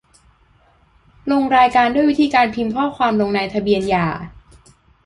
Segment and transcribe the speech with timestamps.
[1.31, 4.07] ลงรายการด้วยวิธีการพิมพ์ข้อความลงในทะเบียนหย่า